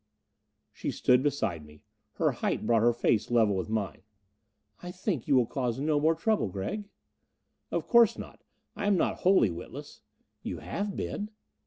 She 0.71 0.89
stood 0.89 1.21
beside 1.21 1.63
me. 1.63 1.83
Her 2.13 2.31
height 2.31 2.65
brought 2.65 2.81
her 2.81 2.91
face 2.91 3.29
level 3.29 3.55
with 3.55 3.69
mine. 3.69 4.01
"I 4.81 4.89
think 4.89 5.27
you 5.27 5.35
will 5.35 5.45
cause 5.45 5.79
no 5.79 5.99
more 5.99 6.15
trouble, 6.15 6.47
Gregg?" 6.47 6.89
"Of 7.69 7.85
course 7.87 8.17
not. 8.17 8.43
I 8.75 8.87
am 8.87 8.97
not 8.97 9.17
wholly 9.19 9.51
witless." 9.51 10.01
"You 10.41 10.57
have 10.57 10.95
been." 10.95 11.29